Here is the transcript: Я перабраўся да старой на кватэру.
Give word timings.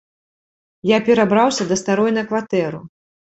Я 0.91 0.97
перабраўся 1.09 1.67
да 1.73 1.77
старой 1.81 2.11
на 2.17 2.25
кватэру. 2.31 2.83